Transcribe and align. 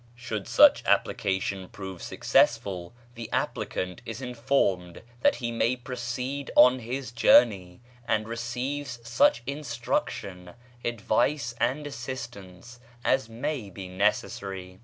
Should 0.15 0.47
such 0.47 0.83
application 0.87 1.69
prove 1.69 2.01
successful, 2.01 2.91
the 3.13 3.29
applicant 3.31 4.01
is 4.03 4.19
informed 4.19 5.03
that 5.21 5.35
he 5.35 5.51
may 5.51 5.75
proceed 5.75 6.49
on 6.55 6.79
his 6.79 7.11
journey, 7.11 7.81
and 8.07 8.27
receives 8.27 8.97
such 9.07 9.43
instruction, 9.45 10.55
advice, 10.83 11.53
and 11.59 11.85
assistance 11.85 12.79
as 13.05 13.29
may 13.29 13.69
be 13.69 13.87
necessary. 13.87 14.79